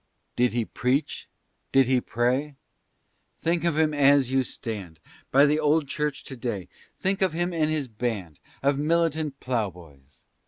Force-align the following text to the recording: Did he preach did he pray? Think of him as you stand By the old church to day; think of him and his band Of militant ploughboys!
Did 0.35 0.53
he 0.53 0.65
preach 0.65 1.27
did 1.71 1.87
he 1.87 2.01
pray? 2.01 2.55
Think 3.39 3.63
of 3.63 3.77
him 3.77 3.93
as 3.93 4.31
you 4.31 4.41
stand 4.41 4.99
By 5.29 5.45
the 5.45 5.59
old 5.59 5.87
church 5.87 6.23
to 6.23 6.35
day; 6.35 6.69
think 6.97 7.21
of 7.21 7.33
him 7.33 7.53
and 7.53 7.69
his 7.69 7.87
band 7.87 8.39
Of 8.63 8.79
militant 8.79 9.39
ploughboys! 9.39 10.23